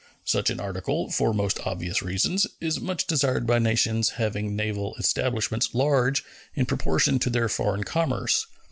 [0.25, 5.75] Such an article, for most obvious reasons, is much desired by nations having naval establishments
[5.75, 6.23] large
[6.55, 8.47] in proportion to their foreign commerce.